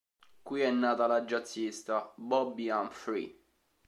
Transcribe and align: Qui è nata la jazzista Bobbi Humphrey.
Qui 0.41 0.61
è 0.61 0.71
nata 0.71 1.05
la 1.05 1.25
jazzista 1.25 2.11
Bobbi 2.15 2.71
Humphrey. 2.71 3.39